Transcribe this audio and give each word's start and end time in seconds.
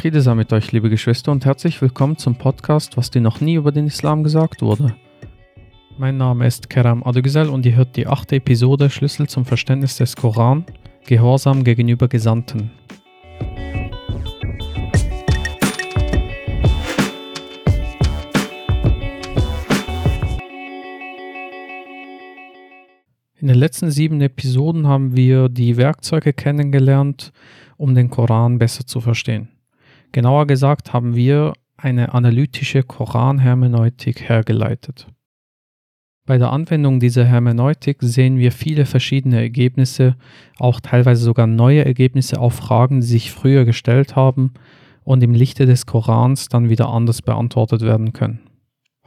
Friede 0.00 0.20
sei 0.22 0.36
mit 0.36 0.52
euch, 0.52 0.70
liebe 0.70 0.90
Geschwister, 0.90 1.32
und 1.32 1.44
herzlich 1.44 1.82
willkommen 1.82 2.16
zum 2.16 2.36
Podcast, 2.36 2.96
was 2.96 3.10
dir 3.10 3.20
noch 3.20 3.40
nie 3.40 3.56
über 3.56 3.72
den 3.72 3.88
Islam 3.88 4.22
gesagt 4.22 4.62
wurde. 4.62 4.94
Mein 5.98 6.16
Name 6.16 6.46
ist 6.46 6.70
Keram 6.70 7.02
Adugzel 7.02 7.48
und 7.48 7.66
ihr 7.66 7.74
hört 7.74 7.96
die 7.96 8.06
achte 8.06 8.36
Episode 8.36 8.90
Schlüssel 8.90 9.28
zum 9.28 9.44
Verständnis 9.44 9.96
des 9.96 10.14
Koran, 10.14 10.64
Gehorsam 11.04 11.64
gegenüber 11.64 12.06
Gesandten. 12.06 12.70
In 23.40 23.48
den 23.48 23.56
letzten 23.56 23.90
sieben 23.90 24.20
Episoden 24.20 24.86
haben 24.86 25.16
wir 25.16 25.48
die 25.48 25.76
Werkzeuge 25.76 26.32
kennengelernt, 26.32 27.32
um 27.76 27.96
den 27.96 28.10
Koran 28.10 28.60
besser 28.60 28.86
zu 28.86 29.00
verstehen. 29.00 29.48
Genauer 30.12 30.46
gesagt 30.46 30.92
haben 30.92 31.14
wir 31.14 31.52
eine 31.76 32.14
analytische 32.14 32.82
Koranhermeneutik 32.82 34.28
hergeleitet. 34.28 35.06
Bei 36.26 36.36
der 36.36 36.52
Anwendung 36.52 37.00
dieser 37.00 37.24
Hermeneutik 37.24 37.98
sehen 38.00 38.36
wir 38.36 38.52
viele 38.52 38.84
verschiedene 38.84 39.40
Ergebnisse, 39.40 40.16
auch 40.58 40.80
teilweise 40.80 41.22
sogar 41.22 41.46
neue 41.46 41.84
Ergebnisse 41.84 42.38
auf 42.38 42.54
Fragen, 42.54 43.00
die 43.00 43.06
sich 43.06 43.32
früher 43.32 43.64
gestellt 43.64 44.14
haben 44.14 44.52
und 45.04 45.22
im 45.22 45.32
Lichte 45.32 45.64
des 45.64 45.86
Korans 45.86 46.48
dann 46.48 46.68
wieder 46.68 46.90
anders 46.90 47.22
beantwortet 47.22 47.80
werden 47.80 48.12
können. 48.12 48.40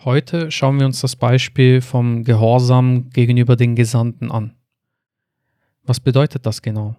Heute 0.03 0.49
schauen 0.49 0.79
wir 0.79 0.87
uns 0.87 1.01
das 1.01 1.15
Beispiel 1.15 1.81
vom 1.81 2.23
Gehorsam 2.23 3.11
gegenüber 3.11 3.55
den 3.55 3.75
Gesandten 3.75 4.31
an. 4.31 4.55
Was 5.83 5.99
bedeutet 5.99 6.47
das 6.47 6.63
genau? 6.63 6.95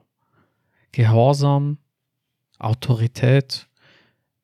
Gehorsam, 0.93 1.79
Autorität 2.61 3.69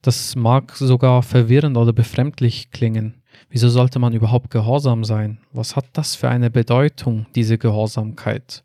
das 0.03 0.37
mag 0.37 0.75
sogar 0.77 1.23
verwirrend 1.23 1.77
oder 1.77 1.93
befremdlich 1.93 2.71
klingen. 2.71 3.23
Wieso 3.51 3.69
sollte 3.69 3.99
man 3.99 4.13
überhaupt 4.13 4.51
gehorsam 4.51 5.05
sein? 5.05 5.39
Was 5.53 5.77
hat 5.77 5.87
das 5.93 6.15
für 6.15 6.29
eine 6.29 6.51
Bedeutung, 6.51 7.27
diese 7.35 7.59
Gehorsamkeit? 7.59 8.65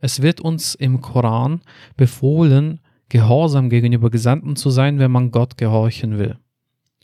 Es 0.00 0.20
wird 0.20 0.40
uns 0.40 0.74
im 0.74 1.00
Koran 1.00 1.60
befohlen, 1.96 2.80
gehorsam 3.08 3.70
gegenüber 3.70 4.10
Gesandten 4.10 4.56
zu 4.56 4.70
sein, 4.70 4.98
wenn 4.98 5.10
man 5.10 5.30
Gott 5.30 5.56
gehorchen 5.56 6.18
will. 6.18 6.38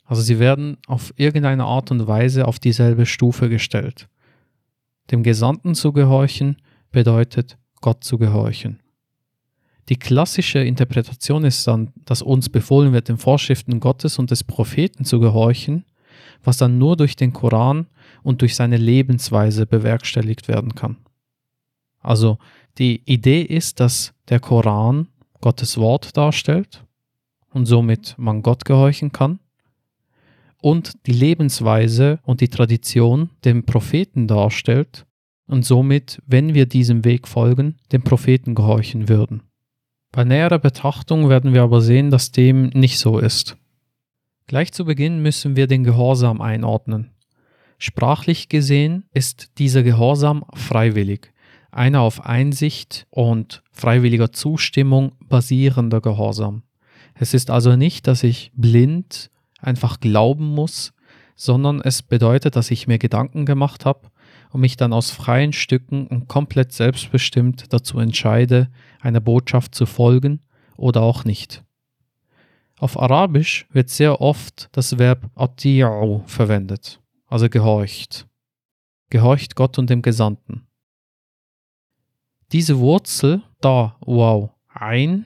Also 0.03 0.21
sie 0.21 0.39
werden 0.39 0.77
auf 0.87 1.13
irgendeine 1.17 1.65
Art 1.65 1.91
und 1.91 2.07
Weise 2.07 2.47
auf 2.47 2.59
dieselbe 2.59 3.05
Stufe 3.05 3.47
gestellt. 3.47 4.09
Dem 5.11 5.23
Gesandten 5.23 5.75
zu 5.75 5.93
gehorchen 5.93 6.57
bedeutet 6.91 7.57
Gott 7.79 8.03
zu 8.03 8.17
gehorchen. 8.17 8.79
Die 9.89 9.97
klassische 9.97 10.59
Interpretation 10.59 11.43
ist 11.43 11.65
dann, 11.67 11.91
dass 12.05 12.21
uns 12.21 12.49
befohlen 12.49 12.93
wird, 12.93 13.09
den 13.09 13.17
Vorschriften 13.17 13.79
Gottes 13.79 14.19
und 14.19 14.29
des 14.29 14.43
Propheten 14.43 15.03
zu 15.03 15.19
gehorchen, 15.19 15.83
was 16.43 16.57
dann 16.57 16.77
nur 16.77 16.95
durch 16.95 17.15
den 17.15 17.33
Koran 17.33 17.87
und 18.21 18.41
durch 18.41 18.55
seine 18.55 18.77
Lebensweise 18.77 19.65
bewerkstelligt 19.65 20.47
werden 20.47 20.75
kann. 20.75 20.97
Also 22.01 22.37
die 22.77 23.01
Idee 23.05 23.41
ist, 23.41 23.79
dass 23.79 24.13
der 24.29 24.39
Koran 24.39 25.07
Gottes 25.41 25.77
Wort 25.77 26.15
darstellt 26.15 26.85
und 27.51 27.65
somit 27.65 28.13
man 28.17 28.43
Gott 28.43 28.65
gehorchen 28.65 29.11
kann 29.11 29.39
und 30.61 31.05
die 31.07 31.13
Lebensweise 31.13 32.19
und 32.23 32.41
die 32.41 32.49
Tradition 32.49 33.31
dem 33.43 33.65
Propheten 33.65 34.27
darstellt 34.27 35.07
und 35.47 35.65
somit, 35.65 36.21
wenn 36.27 36.53
wir 36.53 36.67
diesem 36.67 37.05
Weg 37.05 37.27
folgen, 37.27 37.77
dem 37.91 38.03
Propheten 38.03 38.53
gehorchen 38.53 39.09
würden. 39.09 39.48
Bei 40.11 40.23
näherer 40.23 40.59
Betrachtung 40.59 41.29
werden 41.29 41.53
wir 41.53 41.61
aber 41.61 41.81
sehen, 41.81 42.09
dass 42.09 42.31
dem 42.31 42.69
nicht 42.69 42.97
so 42.97 43.19
ist. 43.19 43.57
Gleich 44.47 44.71
zu 44.71 44.85
Beginn 44.85 45.21
müssen 45.21 45.55
wir 45.55 45.67
den 45.67 45.83
Gehorsam 45.83 46.41
einordnen. 46.41 47.11
Sprachlich 47.77 48.49
gesehen 48.49 49.05
ist 49.13 49.59
dieser 49.59 49.83
Gehorsam 49.83 50.43
freiwillig, 50.55 51.31
einer 51.71 52.01
auf 52.01 52.25
Einsicht 52.25 53.05
und 53.11 53.61
freiwilliger 53.71 54.31
Zustimmung 54.31 55.13
basierender 55.23 56.01
Gehorsam. 56.01 56.63
Es 57.13 57.33
ist 57.35 57.51
also 57.51 57.75
nicht, 57.75 58.07
dass 58.07 58.23
ich 58.23 58.51
blind 58.55 59.29
einfach 59.61 59.99
glauben 59.99 60.47
muss, 60.55 60.93
sondern 61.35 61.79
es 61.81 62.01
bedeutet, 62.01 62.55
dass 62.55 62.71
ich 62.71 62.87
mir 62.87 62.97
Gedanken 62.97 63.45
gemacht 63.45 63.85
habe 63.85 64.09
und 64.51 64.61
mich 64.61 64.75
dann 64.75 64.91
aus 64.91 65.11
freien 65.11 65.53
Stücken 65.53 66.07
und 66.07 66.27
komplett 66.27 66.73
selbstbestimmt 66.73 67.71
dazu 67.71 67.99
entscheide, 67.99 68.69
einer 68.99 69.19
Botschaft 69.19 69.75
zu 69.75 69.85
folgen 69.85 70.41
oder 70.77 71.01
auch 71.01 71.25
nicht. 71.25 71.63
Auf 72.77 72.99
Arabisch 72.99 73.67
wird 73.71 73.89
sehr 73.89 74.21
oft 74.21 74.69
das 74.71 74.97
Verb 74.97 75.29
ati'u 75.35 76.25
verwendet, 76.27 77.01
also 77.27 77.49
gehorcht. 77.49 78.27
Gehorcht 79.09 79.55
Gott 79.55 79.77
und 79.77 79.89
dem 79.89 80.01
Gesandten. 80.01 80.67
Diese 82.51 82.79
Wurzel, 82.79 83.41
da, 83.59 83.97
wow, 84.01 84.51
ein, 84.69 85.25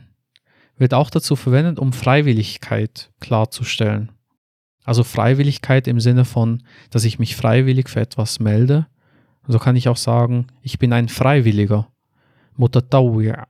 wird 0.78 0.94
auch 0.94 1.10
dazu 1.10 1.36
verwendet, 1.36 1.80
um 1.80 1.94
Freiwilligkeit 1.94 3.12
klarzustellen. 3.20 4.12
Also 4.84 5.04
Freiwilligkeit 5.04 5.88
im 5.88 6.00
Sinne 6.00 6.26
von, 6.26 6.64
dass 6.90 7.06
ich 7.06 7.20
mich 7.20 7.36
freiwillig 7.36 7.88
für 7.90 8.02
etwas 8.02 8.40
melde 8.40 8.88
so 9.48 9.60
kann 9.60 9.76
ich 9.76 9.90
auch 9.90 9.98
sagen, 9.98 10.48
ich 10.62 10.80
bin 10.80 10.94
ein 10.94 11.10
Freiwilliger. 11.10 11.88
Mutatawwi'. 12.58 13.44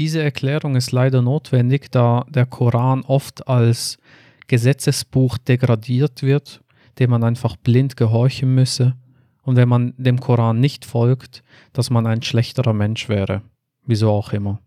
Diese 0.00 0.22
Erklärung 0.22 0.76
ist 0.76 0.92
leider 0.92 1.20
notwendig, 1.20 1.90
da 1.90 2.24
der 2.30 2.46
Koran 2.46 3.02
oft 3.02 3.46
als 3.48 3.98
Gesetzesbuch 4.46 5.36
degradiert 5.36 6.22
wird, 6.22 6.62
dem 6.98 7.10
man 7.10 7.22
einfach 7.22 7.56
blind 7.56 7.98
gehorchen 7.98 8.54
müsse 8.54 8.96
und 9.42 9.56
wenn 9.56 9.68
man 9.68 9.92
dem 9.98 10.18
Koran 10.18 10.58
nicht 10.58 10.86
folgt, 10.86 11.42
dass 11.74 11.90
man 11.90 12.06
ein 12.06 12.22
schlechterer 12.22 12.72
Mensch 12.72 13.10
wäre. 13.10 13.42
Wieso 13.84 14.10
auch 14.10 14.32
immer. 14.32 14.60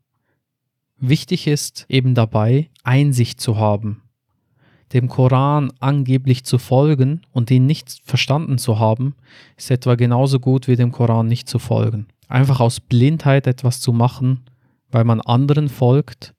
Wichtig 0.99 1.47
ist 1.47 1.87
eben 1.89 2.13
dabei, 2.13 2.69
Einsicht 2.83 3.41
zu 3.41 3.57
haben 3.57 4.03
dem 4.93 5.07
Koran 5.07 5.71
angeblich 5.79 6.43
zu 6.43 6.59
folgen 6.59 7.21
und 7.31 7.49
ihn 7.49 7.65
nicht 7.65 8.01
verstanden 8.03 8.59
zu 8.59 8.77
haben, 8.77 9.15
ist 9.57 9.71
etwa 9.71 9.95
genauso 9.95 10.39
gut 10.39 10.67
wie 10.67 10.75
dem 10.75 10.91
Koran 10.91 11.25
nicht 11.25 11.49
zu 11.49 11.57
folgen. 11.57 12.05
Einfach 12.27 12.59
aus 12.59 12.79
Blindheit 12.79 13.47
etwas 13.47 13.81
zu 13.81 13.91
machen, 13.91 14.43
weil 14.93 15.03
man 15.03 15.21
anderen 15.21 15.69
folgt, 15.69 16.35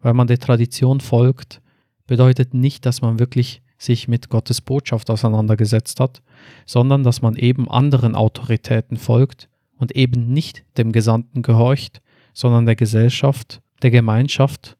weil 0.00 0.12
man 0.12 0.26
der 0.26 0.38
Tradition 0.38 1.00
folgt, 1.00 1.62
bedeutet 2.06 2.52
nicht, 2.52 2.84
dass 2.84 3.00
man 3.00 3.20
wirklich 3.20 3.62
sich 3.78 4.08
mit 4.08 4.28
Gottes 4.28 4.60
Botschaft 4.60 5.08
auseinandergesetzt 5.08 6.00
hat, 6.00 6.20
sondern 6.66 7.04
dass 7.04 7.22
man 7.22 7.36
eben 7.36 7.70
anderen 7.70 8.14
Autoritäten 8.14 8.96
folgt 8.96 9.48
und 9.76 9.92
eben 9.92 10.32
nicht 10.32 10.64
dem 10.76 10.92
Gesandten 10.92 11.42
gehorcht, 11.42 12.02
sondern 12.34 12.66
der 12.66 12.76
Gesellschaft, 12.76 13.62
der 13.82 13.90
Gemeinschaft 13.90 14.76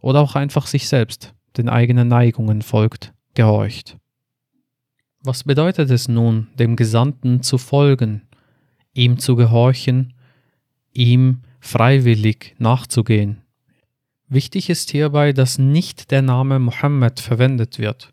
oder 0.00 0.20
auch 0.20 0.34
einfach 0.34 0.66
sich 0.66 0.88
selbst 0.88 1.32
den 1.56 1.68
eigenen 1.68 2.08
Neigungen 2.08 2.62
folgt, 2.62 3.12
gehorcht. 3.34 3.96
Was 5.22 5.44
bedeutet 5.44 5.90
es 5.90 6.08
nun, 6.08 6.48
dem 6.58 6.74
Gesandten 6.74 7.42
zu 7.42 7.56
folgen, 7.56 8.22
ihm 8.94 9.18
zu 9.18 9.36
gehorchen, 9.36 10.14
ihm 10.92 11.42
freiwillig 11.64 12.54
nachzugehen? 12.58 13.42
Wichtig 14.28 14.68
ist 14.68 14.90
hierbei, 14.90 15.32
dass 15.32 15.58
nicht 15.58 16.10
der 16.10 16.22
Name 16.22 16.58
Mohammed 16.58 17.20
verwendet 17.20 17.78
wird. 17.78 18.12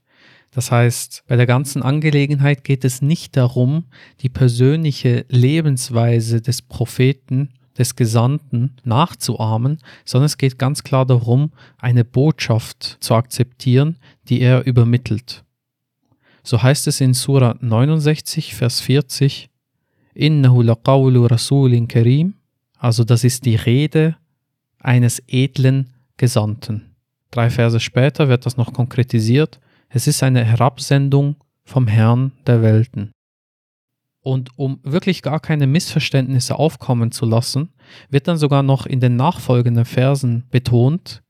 Das 0.51 0.72
heißt, 0.72 1.23
bei 1.28 1.35
der 1.35 1.45
ganzen 1.45 1.84
Angelegenheit 1.84 2.63
geht 2.63 2.84
es 2.84 3.01
nicht 3.01 3.38
darum, 3.38 3.85
die 4.22 4.29
persönliche 4.29 5.25
Lebensweise 5.29 6.41
des 6.41 6.62
Propheten 6.62 7.50
des 7.77 7.95
Gesandten 7.95 8.75
nachzuahmen, 8.83 9.80
sondern 10.06 10.25
es 10.25 10.38
geht 10.38 10.57
ganz 10.57 10.83
klar 10.83 11.06
darum, 11.06 11.51
eine 11.77 12.04
Botschaft 12.04 12.97
zu 13.00 13.15
akzeptieren, 13.15 13.97
die 14.27 14.42
er 14.42 14.65
übermittelt. 14.65 15.44
So 16.44 16.62
heißt 16.62 16.88
es 16.88 17.01
in 17.01 17.13
Surah 17.13 17.56
69, 17.59 18.56
Vers 18.56 18.81
40, 18.81 19.50
Innahu 20.13 20.62
laqawlu 20.62 21.25
rasulin 21.27 21.88
karim, 21.88 22.36
also 22.81 23.04
das 23.04 23.24
ist 23.24 23.45
die 23.45 23.56
Rede 23.56 24.18
eines 24.80 25.22
edlen 25.28 25.92
Gesandten. 26.18 26.95
Drei 27.30 27.51
Verse 27.51 27.80
später 27.80 28.28
wird 28.28 28.48
das 28.48 28.57
noch 28.57 28.74
konkretisiert, 28.74 29.60
es 29.89 30.07
ist 30.07 30.24
eine 30.24 30.44
Herabsendung 30.44 31.36
vom 31.63 31.88
Herrn 31.88 32.31
der 32.48 32.63
Welten. 32.63 33.12
Und 34.24 34.50
um 34.57 34.80
wirklich 34.81 35.22
gar 35.22 35.39
keine 35.39 35.68
Missverständnisse 35.68 36.57
aufkommen 36.57 37.12
zu 37.12 37.28
lassen, 37.28 37.69
wird 38.10 38.28
dann 38.28 38.38
sogar 38.38 38.63
noch 38.63 38.88
in 38.88 39.00
den 39.00 39.16
nachfolgenden 39.16 39.86
Versen 39.86 40.45
betont, 40.50 41.22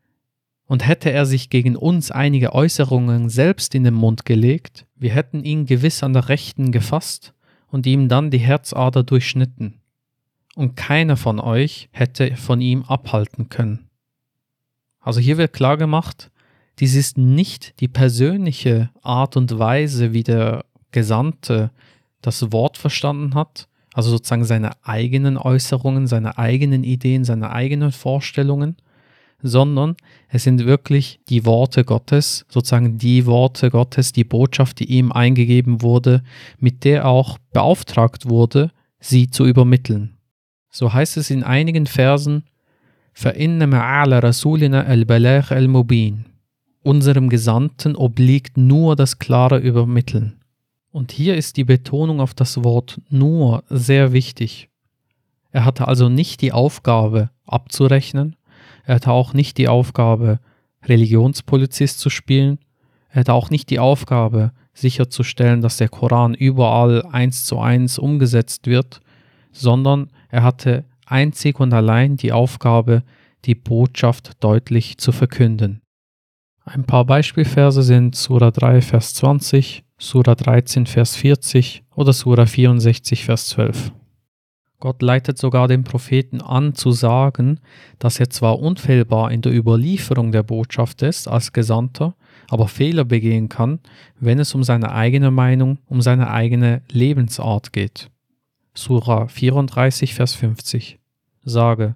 und 0.71 0.87
hätte 0.87 1.11
er 1.11 1.25
sich 1.25 1.49
gegen 1.49 1.75
uns 1.75 2.11
einige 2.11 2.55
Äußerungen 2.55 3.27
selbst 3.27 3.75
in 3.75 3.83
den 3.83 3.93
Mund 3.93 4.23
gelegt, 4.25 4.85
wir 4.95 5.11
hätten 5.11 5.43
ihn 5.43 5.65
gewiss 5.65 6.01
an 6.01 6.13
der 6.13 6.29
Rechten 6.29 6.71
gefasst 6.71 7.33
und 7.67 7.85
ihm 7.85 8.07
dann 8.07 8.31
die 8.31 8.37
Herzader 8.37 9.03
durchschnitten. 9.03 9.80
Und 10.55 10.75
keiner 10.75 11.17
von 11.17 11.39
euch 11.39 11.89
hätte 11.91 12.35
von 12.35 12.59
ihm 12.61 12.83
abhalten 12.83 13.49
können. 13.49 13.89
Also 14.99 15.19
hier 15.19 15.37
wird 15.37 15.53
klar 15.53 15.77
gemacht, 15.77 16.29
dies 16.79 16.95
ist 16.95 17.17
nicht 17.17 17.79
die 17.79 17.87
persönliche 17.87 18.89
Art 19.01 19.37
und 19.37 19.57
Weise, 19.57 20.13
wie 20.13 20.23
der 20.23 20.65
Gesandte 20.91 21.71
das 22.21 22.51
Wort 22.51 22.77
verstanden 22.77 23.33
hat, 23.33 23.67
also 23.93 24.09
sozusagen 24.09 24.45
seine 24.45 24.71
eigenen 24.83 25.37
Äußerungen, 25.37 26.07
seine 26.07 26.37
eigenen 26.37 26.83
Ideen, 26.83 27.25
seine 27.25 27.51
eigenen 27.51 27.91
Vorstellungen, 27.91 28.77
sondern 29.41 29.95
es 30.29 30.43
sind 30.43 30.65
wirklich 30.65 31.19
die 31.29 31.45
Worte 31.45 31.83
Gottes, 31.83 32.45
sozusagen 32.47 32.97
die 32.97 33.25
Worte 33.25 33.69
Gottes, 33.71 34.13
die 34.13 34.23
Botschaft, 34.23 34.79
die 34.79 34.85
ihm 34.85 35.11
eingegeben 35.11 35.81
wurde, 35.81 36.23
mit 36.59 36.83
der 36.83 37.07
auch 37.07 37.37
beauftragt 37.51 38.29
wurde, 38.29 38.71
sie 38.99 39.29
zu 39.29 39.45
übermitteln. 39.45 40.17
So 40.70 40.92
heißt 40.92 41.16
es 41.16 41.30
in 41.30 41.42
einigen 41.42 41.86
Versen, 41.86 42.44
فَإِنَّمَا 43.14 43.80
عَلَى 43.80 44.18
رَسُولِنَا 44.18 44.92
الْبَلَاغ 44.92 45.52
الْمُبِينَ 45.52 46.24
Unserem 46.82 47.30
Gesandten 47.30 47.96
obliegt 47.96 48.58
nur 48.58 48.94
das 48.94 49.18
klare 49.18 49.58
Übermitteln. 49.58 50.40
Und 50.92 51.12
hier 51.12 51.36
ist 51.36 51.56
die 51.56 51.64
Betonung 51.64 52.20
auf 52.20 52.34
das 52.34 52.62
Wort 52.62 53.00
nur 53.08 53.64
sehr 53.68 54.12
wichtig. 54.12 54.68
Er 55.50 55.64
hatte 55.64 55.88
also 55.88 56.08
nicht 56.08 56.42
die 56.42 56.52
Aufgabe 56.52 57.30
abzurechnen, 57.46 58.36
er 58.84 58.96
hatte 58.96 59.10
auch 59.10 59.32
nicht 59.32 59.58
die 59.58 59.68
Aufgabe, 59.68 60.40
Religionspolizist 60.84 61.98
zu 61.98 62.10
spielen, 62.10 62.58
er 63.08 63.20
hatte 63.20 63.32
auch 63.32 63.50
nicht 63.50 63.70
die 63.70 63.78
Aufgabe, 63.78 64.52
sicherzustellen, 64.74 65.62
dass 65.62 65.78
der 65.78 65.88
Koran 65.88 66.34
überall 66.34 67.02
eins 67.10 67.44
zu 67.44 67.58
eins 67.58 67.98
umgesetzt 67.98 68.66
wird, 68.66 69.00
sondern 69.50 70.10
er 70.31 70.43
hatte 70.43 70.85
einzig 71.05 71.59
und 71.59 71.73
allein 71.73 72.15
die 72.15 72.31
Aufgabe, 72.31 73.03
die 73.45 73.55
Botschaft 73.55 74.43
deutlich 74.43 74.97
zu 74.97 75.11
verkünden. 75.11 75.81
Ein 76.63 76.85
paar 76.85 77.05
Beispielverse 77.05 77.83
sind 77.83 78.15
Sura 78.15 78.51
3, 78.51 78.81
Vers 78.81 79.13
20, 79.15 79.83
Sura 79.97 80.35
13, 80.35 80.85
Vers 80.85 81.15
40 81.15 81.83
oder 81.95 82.13
Sura 82.13 82.45
64, 82.45 83.25
Vers 83.25 83.47
12. 83.47 83.91
Gott 84.79 85.01
leitet 85.01 85.37
sogar 85.37 85.67
den 85.67 85.83
Propheten 85.83 86.41
an 86.41 86.73
zu 86.73 86.91
sagen, 86.91 87.59
dass 87.99 88.19
er 88.19 88.29
zwar 88.29 88.59
unfehlbar 88.59 89.31
in 89.31 89.41
der 89.41 89.53
Überlieferung 89.53 90.31
der 90.31 90.43
Botschaft 90.43 91.01
ist 91.03 91.27
als 91.27 91.53
Gesandter, 91.53 92.15
aber 92.49 92.67
Fehler 92.67 93.05
begehen 93.05 93.47
kann, 93.47 93.79
wenn 94.19 94.39
es 94.39 94.55
um 94.55 94.63
seine 94.63 94.91
eigene 94.91 95.29
Meinung, 95.29 95.77
um 95.87 96.01
seine 96.01 96.31
eigene 96.31 96.81
Lebensart 96.89 97.73
geht. 97.73 98.09
Sura 98.73 99.27
34, 99.27 100.13
Vers 100.13 100.33
50. 100.35 100.99
Sage, 101.43 101.95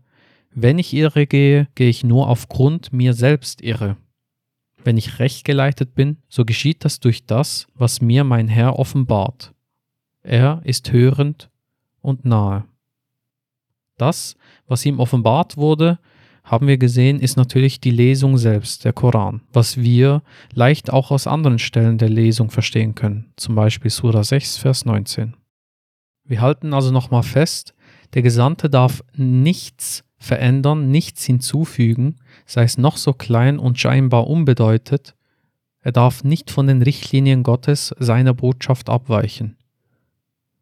wenn 0.53 0.79
ich 0.79 0.93
irre 0.93 1.27
gehe, 1.27 1.67
gehe 1.75 1.89
ich 1.89 2.03
nur 2.03 2.29
aufgrund 2.29 2.93
mir 2.93 3.13
selbst 3.13 3.61
irre. 3.61 3.97
Wenn 4.83 4.97
ich 4.97 5.19
recht 5.19 5.45
geleitet 5.45 5.95
bin, 5.95 6.17
so 6.29 6.45
geschieht 6.45 6.85
das 6.85 6.99
durch 6.99 7.25
das, 7.25 7.67
was 7.75 8.01
mir 8.01 8.23
mein 8.23 8.47
Herr 8.47 8.77
offenbart. 8.77 9.53
Er 10.21 10.61
ist 10.63 10.91
hörend 10.91 11.49
und 12.01 12.25
nahe. 12.25 12.65
Das, 13.97 14.35
was 14.67 14.85
ihm 14.85 14.99
offenbart 14.99 15.57
wurde, 15.57 15.99
haben 16.43 16.67
wir 16.67 16.77
gesehen, 16.77 17.19
ist 17.19 17.37
natürlich 17.37 17.79
die 17.79 17.91
Lesung 17.91 18.37
selbst, 18.37 18.85
der 18.85 18.93
Koran, 18.93 19.41
was 19.51 19.77
wir 19.77 20.21
leicht 20.53 20.91
auch 20.91 21.09
aus 21.11 21.25
anderen 21.25 21.59
Stellen 21.59 21.97
der 21.97 22.09
Lesung 22.09 22.51
verstehen 22.51 22.93
können, 22.93 23.33
zum 23.35 23.55
Beispiel 23.55 23.89
Surah 23.89 24.23
6, 24.23 24.57
Vers 24.57 24.85
19. 24.85 25.35
Wir 26.25 26.41
halten 26.41 26.73
also 26.73 26.91
nochmal 26.91 27.23
fest, 27.23 27.73
der 28.13 28.21
Gesandte 28.21 28.69
darf 28.69 29.03
nichts 29.15 30.03
verändern, 30.17 30.89
nichts 30.89 31.23
hinzufügen, 31.23 32.17
sei 32.45 32.63
es 32.63 32.77
noch 32.77 32.97
so 32.97 33.13
klein 33.13 33.59
und 33.59 33.79
scheinbar 33.79 34.27
unbedeutet, 34.27 35.15
er 35.81 35.91
darf 35.91 36.23
nicht 36.23 36.49
von 36.49 36.65
den 36.65 36.81
Richtlinien 36.81 37.43
Gottes 37.43 37.93
seiner 37.99 38.33
Botschaft 38.33 38.89
abweichen. 38.89 39.55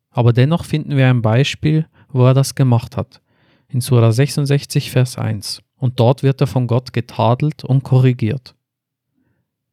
Aber 0.10 0.34
dennoch 0.34 0.66
finden 0.66 0.98
wir 0.98 1.10
ein 1.10 1.22
Beispiel, 1.22 1.88
wo 2.10 2.26
er 2.26 2.34
das 2.34 2.56
gemacht 2.56 2.98
hat, 2.98 3.22
in 3.70 3.80
Surah 3.80 4.12
66, 4.12 4.92
Vers 4.92 5.18
1, 5.18 5.62
und 5.78 6.00
dort 6.00 6.24
wird 6.24 6.42
er 6.42 6.48
von 6.48 6.68
Gott 6.68 6.92
getadelt 6.92 7.64
und 7.64 7.84
korrigiert. 7.84 8.54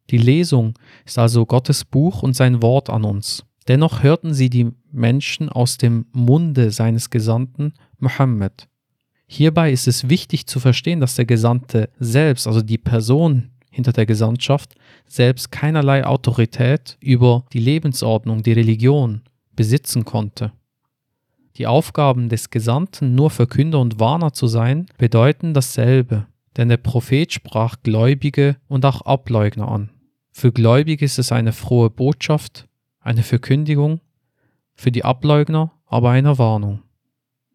Die 0.09 0.17
Lesung 0.17 0.73
ist 1.05 1.19
also 1.19 1.45
Gottes 1.45 1.83
Buch 1.83 2.23
und 2.23 2.33
sein 2.33 2.61
Wort 2.61 2.89
an 2.89 3.03
uns. 3.03 3.45
Dennoch 3.71 4.03
hörten 4.03 4.33
sie 4.33 4.49
die 4.49 4.69
Menschen 4.91 5.47
aus 5.47 5.77
dem 5.77 6.05
Munde 6.11 6.71
seines 6.71 7.09
Gesandten 7.09 7.71
Muhammad. 7.99 8.67
Hierbei 9.27 9.71
ist 9.71 9.87
es 9.87 10.09
wichtig 10.09 10.45
zu 10.45 10.59
verstehen, 10.59 10.99
dass 10.99 11.15
der 11.15 11.23
Gesandte 11.23 11.89
selbst, 11.97 12.47
also 12.47 12.61
die 12.61 12.77
Person 12.77 13.51
hinter 13.69 13.93
der 13.93 14.05
Gesandtschaft, 14.05 14.75
selbst 15.07 15.53
keinerlei 15.53 16.05
Autorität 16.05 16.97
über 16.99 17.45
die 17.53 17.61
Lebensordnung, 17.61 18.43
die 18.43 18.51
Religion 18.51 19.21
besitzen 19.55 20.03
konnte. 20.03 20.51
Die 21.55 21.65
Aufgaben 21.65 22.27
des 22.27 22.49
Gesandten, 22.49 23.15
nur 23.15 23.29
Verkünder 23.29 23.79
und 23.79 24.01
Warner 24.01 24.33
zu 24.33 24.47
sein, 24.47 24.87
bedeuten 24.97 25.53
dasselbe, 25.53 26.27
denn 26.57 26.67
der 26.67 26.75
Prophet 26.75 27.31
sprach 27.31 27.77
Gläubige 27.83 28.57
und 28.67 28.83
auch 28.83 29.03
Ableugner 29.03 29.69
an. 29.69 29.91
Für 30.33 30.51
Gläubige 30.51 31.05
ist 31.05 31.19
es 31.19 31.31
eine 31.31 31.53
frohe 31.53 31.89
Botschaft, 31.89 32.67
eine 33.01 33.23
Verkündigung, 33.23 33.99
für 34.73 34.91
die 34.91 35.03
Ableugner 35.03 35.71
aber 35.85 36.11
eine 36.11 36.37
Warnung. 36.37 36.81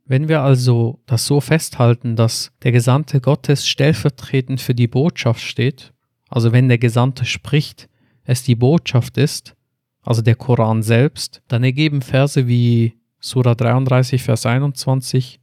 Wenn 0.05 0.29
wir 0.29 0.43
also 0.43 1.01
das 1.07 1.27
so 1.27 1.41
festhalten, 1.41 2.15
dass 2.15 2.53
der 2.63 2.71
Gesandte 2.71 3.21
Gottes 3.21 3.67
stellvertretend 3.67 4.61
für 4.61 4.75
die 4.75 4.87
Botschaft 4.87 5.41
steht, 5.41 5.93
also 6.29 6.53
wenn 6.53 6.69
der 6.69 6.79
Gesandte 6.79 7.25
spricht, 7.25 7.89
es 8.25 8.43
die 8.43 8.55
Botschaft 8.55 9.17
ist, 9.19 9.57
also 10.03 10.23
der 10.23 10.37
Koran 10.37 10.83
selbst, 10.83 11.43
dann 11.49 11.65
ergeben 11.65 12.03
Verse 12.03 12.47
wie 12.47 12.95
Surah 13.19 13.57
33, 13.57 14.23
Vers 14.23 14.47
21, 14.47 15.41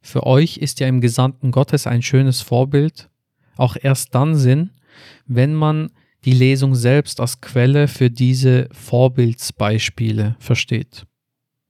Für 0.00 0.26
euch 0.26 0.56
ist 0.56 0.80
ja 0.80 0.88
im 0.88 1.00
Gesandten 1.00 1.52
Gottes 1.52 1.86
ein 1.86 2.02
schönes 2.02 2.40
Vorbild, 2.40 3.08
auch 3.56 3.76
erst 3.80 4.14
dann 4.14 4.34
Sinn, 4.34 4.70
wenn 5.26 5.54
man 5.54 5.90
die 6.24 6.32
Lesung 6.32 6.74
selbst 6.74 7.20
als 7.20 7.40
Quelle 7.40 7.88
für 7.88 8.10
diese 8.10 8.68
Vorbildsbeispiele 8.72 10.36
versteht. 10.38 11.06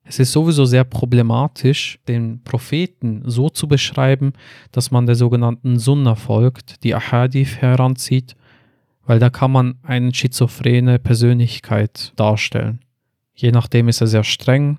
Es 0.05 0.19
ist 0.19 0.33
sowieso 0.33 0.67
sehr 0.67 0.85
problematisch, 0.85 1.99
den 2.07 2.43
Propheten 2.45 3.23
so 3.25 3.49
zu 3.49 3.67
beschreiben, 3.67 4.35
dass 4.71 4.91
man 4.91 5.07
der 5.07 5.15
sogenannten 5.15 5.79
Sunna 5.79 6.15
folgt, 6.15 6.85
die 6.85 6.95
Ahadith 6.95 7.57
heranzieht, 7.57 8.37
weil 9.07 9.19
da 9.19 9.31
kann 9.31 9.51
man 9.51 9.79
eine 9.83 10.13
schizophrene 10.13 10.99
Persönlichkeit 10.99 12.13
darstellen. 12.17 12.81
Je 13.35 13.51
nachdem 13.51 13.89
ist 13.89 14.03
er 14.03 14.07
sehr 14.07 14.25
streng 14.25 14.79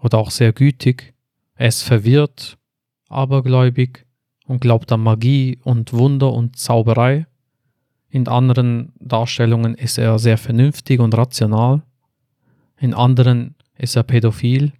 oder 0.00 0.18
auch 0.18 0.30
sehr 0.30 0.52
gütig, 0.52 1.14
er 1.56 1.68
ist 1.68 1.82
verwirrt, 1.82 2.56
abergläubig 3.08 4.06
und 4.46 4.60
glaubt 4.60 4.90
an 4.92 5.02
Magie 5.02 5.58
und 5.64 5.92
Wunder 5.92 6.32
und 6.32 6.56
Zauberei. 6.56 7.26
In 8.10 8.26
anderen 8.26 8.92
Darstellungen 8.98 9.74
ist 9.74 9.98
er 9.98 10.18
sehr 10.18 10.36
vernünftig 10.36 11.00
und 11.00 11.16
rational. 11.16 11.82
In 12.78 12.92
anderen 12.92 13.54
ist 13.78 13.96
er 13.96 14.02
pädophil, 14.02 14.72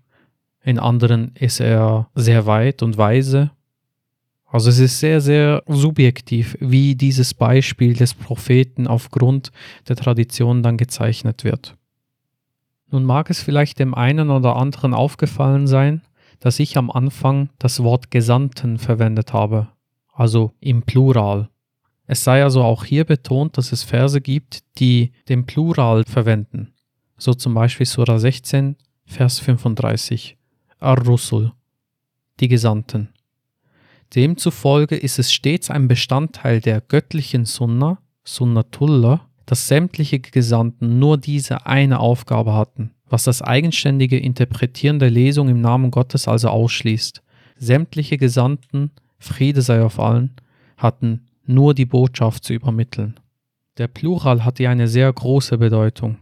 in 0.62 0.78
anderen 0.78 1.32
ist 1.34 1.60
er 1.60 2.08
sehr 2.14 2.46
weit 2.46 2.82
und 2.82 2.98
weise. 2.98 3.50
Also 4.46 4.68
es 4.68 4.80
ist 4.80 4.98
sehr, 4.98 5.20
sehr 5.20 5.62
subjektiv, 5.68 6.56
wie 6.60 6.96
dieses 6.96 7.34
Beispiel 7.34 7.94
des 7.94 8.14
Propheten 8.14 8.88
aufgrund 8.88 9.52
der 9.88 9.94
Tradition 9.94 10.62
dann 10.62 10.76
gezeichnet 10.76 11.44
wird. 11.44 11.76
Nun 12.90 13.04
mag 13.04 13.30
es 13.30 13.40
vielleicht 13.40 13.78
dem 13.78 13.94
einen 13.94 14.30
oder 14.30 14.56
anderen 14.56 14.92
aufgefallen 14.92 15.68
sein, 15.68 16.02
dass 16.40 16.58
ich 16.58 16.76
am 16.76 16.90
Anfang 16.90 17.50
das 17.58 17.82
Wort 17.84 18.10
Gesandten 18.10 18.78
verwendet 18.78 19.32
habe, 19.32 19.68
also 20.12 20.52
im 20.58 20.82
Plural. 20.82 21.48
Es 22.12 22.24
sei 22.24 22.42
also 22.42 22.64
auch 22.64 22.84
hier 22.84 23.04
betont, 23.04 23.56
dass 23.56 23.70
es 23.70 23.84
Verse 23.84 24.20
gibt, 24.20 24.64
die 24.80 25.12
den 25.28 25.46
Plural 25.46 26.02
verwenden, 26.02 26.72
so 27.16 27.34
zum 27.34 27.54
Beispiel 27.54 27.86
Surah 27.86 28.18
16, 28.18 28.74
Vers 29.04 29.38
35. 29.38 30.36
Ar-Rusul, 30.80 31.52
die 32.40 32.48
Gesandten. 32.48 33.10
Demzufolge 34.12 34.96
ist 34.96 35.20
es 35.20 35.32
stets 35.32 35.70
ein 35.70 35.86
Bestandteil 35.86 36.60
der 36.60 36.80
göttlichen 36.80 37.44
Sunna, 37.44 37.98
Sunnatullah, 38.24 39.28
dass 39.46 39.68
sämtliche 39.68 40.18
Gesandten 40.18 40.98
nur 40.98 41.16
diese 41.16 41.64
eine 41.66 42.00
Aufgabe 42.00 42.54
hatten, 42.54 42.90
was 43.08 43.22
das 43.22 43.40
eigenständige 43.40 44.18
Interpretieren 44.18 44.98
der 44.98 45.10
Lesung 45.10 45.48
im 45.48 45.60
Namen 45.60 45.92
Gottes 45.92 46.26
also 46.26 46.48
ausschließt. 46.48 47.22
Sämtliche 47.56 48.18
Gesandten, 48.18 48.90
Friede 49.20 49.62
sei 49.62 49.84
auf 49.84 50.00
allen, 50.00 50.34
hatten 50.76 51.29
nur 51.44 51.74
die 51.74 51.86
Botschaft 51.86 52.44
zu 52.44 52.52
übermitteln. 52.52 53.18
Der 53.78 53.88
Plural 53.88 54.44
hatte 54.44 54.68
eine 54.68 54.88
sehr 54.88 55.12
große 55.12 55.58
Bedeutung. 55.58 56.18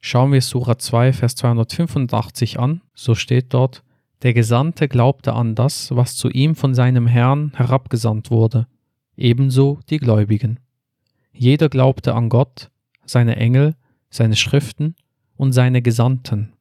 Schauen 0.00 0.32
wir 0.32 0.40
Sura 0.40 0.78
2, 0.78 1.12
Vers 1.12 1.36
285 1.36 2.58
an, 2.58 2.80
so 2.94 3.14
steht 3.14 3.54
dort, 3.54 3.82
der 4.22 4.34
Gesandte 4.34 4.88
glaubte 4.88 5.32
an 5.32 5.54
das, 5.54 5.94
was 5.94 6.16
zu 6.16 6.28
ihm 6.28 6.54
von 6.54 6.74
seinem 6.74 7.06
Herrn 7.06 7.52
herabgesandt 7.54 8.30
wurde, 8.30 8.66
ebenso 9.16 9.80
die 9.90 9.98
Gläubigen. 9.98 10.60
jeder 11.32 11.68
glaubte 11.68 12.14
an 12.14 12.28
Gott, 12.28 12.70
seine 13.04 13.36
Engel, 13.36 13.74
seine 14.10 14.36
Schriften 14.36 14.94
und 15.36 15.52
seine 15.52 15.82
Gesandten. 15.82 16.52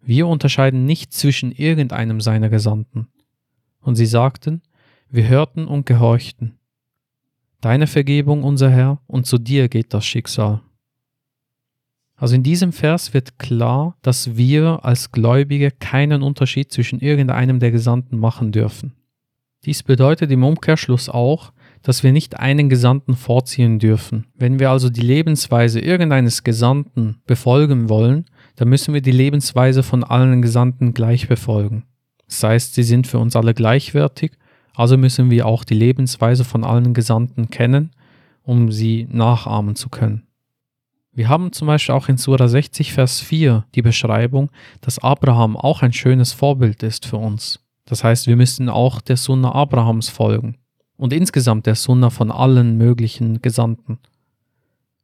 Wir 0.00 0.26
unterscheiden 0.26 0.84
nicht 0.84 1.12
zwischen 1.12 1.52
irgendeinem 1.52 2.20
seiner 2.20 2.48
Gesandten. 2.48 3.08
Und 3.80 3.94
sie 3.94 4.06
sagten, 4.06 4.62
wir 5.12 5.28
hörten 5.28 5.66
und 5.66 5.86
gehorchten. 5.86 6.58
Deine 7.60 7.86
Vergebung, 7.86 8.42
unser 8.42 8.70
Herr, 8.70 8.98
und 9.06 9.26
zu 9.26 9.38
dir 9.38 9.68
geht 9.68 9.94
das 9.94 10.04
Schicksal. 10.04 10.62
Also 12.16 12.34
in 12.34 12.42
diesem 12.42 12.72
Vers 12.72 13.14
wird 13.14 13.38
klar, 13.38 13.96
dass 14.02 14.36
wir 14.36 14.80
als 14.84 15.12
Gläubige 15.12 15.70
keinen 15.70 16.22
Unterschied 16.22 16.72
zwischen 16.72 17.00
irgendeinem 17.00 17.60
der 17.60 17.70
Gesandten 17.70 18.18
machen 18.18 18.52
dürfen. 18.52 18.94
Dies 19.64 19.82
bedeutet 19.82 20.30
im 20.30 20.44
Umkehrschluss 20.44 21.08
auch, 21.08 21.52
dass 21.82 22.02
wir 22.02 22.12
nicht 22.12 22.38
einen 22.38 22.68
Gesandten 22.68 23.14
vorziehen 23.14 23.78
dürfen. 23.78 24.26
Wenn 24.34 24.58
wir 24.58 24.70
also 24.70 24.88
die 24.88 25.00
Lebensweise 25.00 25.80
irgendeines 25.80 26.44
Gesandten 26.44 27.20
befolgen 27.26 27.88
wollen, 27.88 28.24
dann 28.56 28.68
müssen 28.68 28.94
wir 28.94 29.02
die 29.02 29.12
Lebensweise 29.12 29.82
von 29.82 30.04
allen 30.04 30.42
Gesandten 30.42 30.94
gleich 30.94 31.28
befolgen. 31.28 31.84
Das 32.26 32.42
heißt, 32.42 32.74
sie 32.74 32.82
sind 32.82 33.06
für 33.06 33.18
uns 33.18 33.36
alle 33.36 33.52
gleichwertig, 33.52 34.32
also 34.74 34.96
müssen 34.96 35.30
wir 35.30 35.46
auch 35.46 35.64
die 35.64 35.74
Lebensweise 35.74 36.44
von 36.44 36.64
allen 36.64 36.94
Gesandten 36.94 37.50
kennen, 37.50 37.90
um 38.42 38.72
sie 38.72 39.06
nachahmen 39.10 39.76
zu 39.76 39.88
können. 39.88 40.26
Wir 41.14 41.28
haben 41.28 41.52
zum 41.52 41.66
Beispiel 41.66 41.94
auch 41.94 42.08
in 42.08 42.16
Surah 42.16 42.48
60, 42.48 42.94
Vers 42.94 43.20
4 43.20 43.66
die 43.74 43.82
Beschreibung, 43.82 44.50
dass 44.80 44.98
Abraham 44.98 45.56
auch 45.56 45.82
ein 45.82 45.92
schönes 45.92 46.32
Vorbild 46.32 46.82
ist 46.82 47.04
für 47.04 47.18
uns. 47.18 47.60
Das 47.84 48.02
heißt, 48.02 48.26
wir 48.26 48.36
müssen 48.36 48.70
auch 48.70 49.02
der 49.02 49.18
Sunna 49.18 49.54
Abrahams 49.54 50.08
folgen 50.08 50.56
und 50.96 51.12
insgesamt 51.12 51.66
der 51.66 51.74
Sunna 51.74 52.08
von 52.08 52.30
allen 52.30 52.78
möglichen 52.78 53.42
Gesandten. 53.42 53.98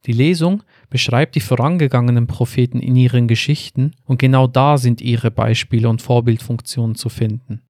Die 0.06 0.12
Lesung 0.12 0.62
beschreibt 0.88 1.34
die 1.34 1.40
vorangegangenen 1.40 2.26
Propheten 2.26 2.80
in 2.80 2.96
ihren 2.96 3.28
Geschichten 3.28 3.92
und 4.04 4.18
genau 4.18 4.46
da 4.46 4.78
sind 4.78 5.02
ihre 5.02 5.30
Beispiele 5.30 5.88
und 5.88 6.00
Vorbildfunktionen 6.00 6.94
zu 6.94 7.10
finden. 7.10 7.60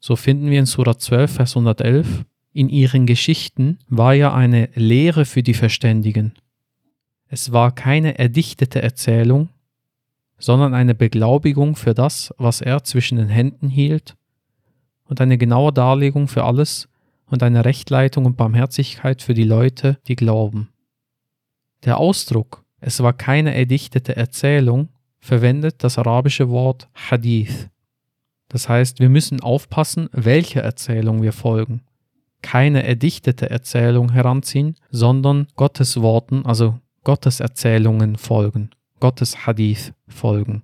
So 0.00 0.16
finden 0.16 0.50
wir 0.50 0.60
in 0.60 0.66
Surah 0.66 0.98
12, 0.98 1.32
Vers 1.32 1.56
111, 1.56 2.24
in 2.52 2.68
ihren 2.68 3.06
Geschichten 3.06 3.78
war 3.88 4.14
ja 4.14 4.32
eine 4.34 4.68
Lehre 4.74 5.24
für 5.24 5.42
die 5.42 5.54
Verständigen. 5.54 6.32
Es 7.28 7.52
war 7.52 7.72
keine 7.72 8.18
erdichtete 8.18 8.80
Erzählung, 8.80 9.50
sondern 10.38 10.74
eine 10.74 10.94
Beglaubigung 10.94 11.76
für 11.76 11.94
das, 11.94 12.32
was 12.38 12.60
er 12.60 12.84
zwischen 12.84 13.18
den 13.18 13.28
Händen 13.28 13.68
hielt, 13.68 14.16
und 15.04 15.20
eine 15.20 15.38
genaue 15.38 15.72
Darlegung 15.72 16.28
für 16.28 16.44
alles 16.44 16.88
und 17.26 17.42
eine 17.42 17.64
Rechtleitung 17.64 18.24
und 18.24 18.36
Barmherzigkeit 18.36 19.22
für 19.22 19.34
die 19.34 19.44
Leute, 19.44 19.98
die 20.06 20.16
glauben. 20.16 20.68
Der 21.84 21.98
Ausdruck, 21.98 22.64
es 22.80 23.02
war 23.02 23.12
keine 23.12 23.54
erdichtete 23.54 24.16
Erzählung, 24.16 24.88
verwendet 25.18 25.82
das 25.82 25.98
arabische 25.98 26.48
Wort 26.48 26.88
Hadith. 26.94 27.68
Das 28.48 28.68
heißt, 28.68 29.00
wir 29.00 29.08
müssen 29.08 29.40
aufpassen, 29.40 30.08
welche 30.12 30.60
Erzählung 30.60 31.22
wir 31.22 31.32
folgen. 31.32 31.82
Keine 32.40 32.84
erdichtete 32.84 33.50
Erzählung 33.50 34.12
heranziehen, 34.12 34.76
sondern 34.90 35.48
Gottes 35.56 36.00
Worten, 36.00 36.46
also 36.46 36.78
Gottes 37.04 37.40
Erzählungen 37.40 38.16
folgen, 38.16 38.70
Gottes 39.00 39.46
Hadith 39.46 39.92
folgen. 40.06 40.62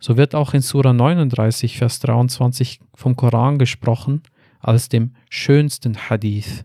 So 0.00 0.16
wird 0.16 0.34
auch 0.34 0.54
in 0.54 0.60
Surah 0.60 0.92
39, 0.92 1.78
Vers 1.78 2.00
23 2.00 2.80
vom 2.94 3.16
Koran 3.16 3.58
gesprochen 3.58 4.22
als 4.60 4.88
dem 4.88 5.14
schönsten 5.30 5.96
Hadith. 5.96 6.64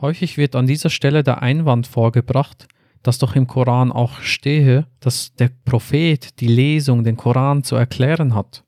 Häufig 0.00 0.36
wird 0.36 0.56
an 0.56 0.66
dieser 0.66 0.90
Stelle 0.90 1.22
der 1.22 1.42
Einwand 1.42 1.86
vorgebracht, 1.86 2.68
dass 3.02 3.18
doch 3.18 3.36
im 3.36 3.46
Koran 3.46 3.92
auch 3.92 4.20
stehe, 4.20 4.86
dass 5.00 5.34
der 5.34 5.50
Prophet 5.64 6.40
die 6.40 6.48
Lesung, 6.48 7.04
den 7.04 7.16
Koran 7.16 7.62
zu 7.62 7.76
erklären 7.76 8.34
hat. 8.34 8.63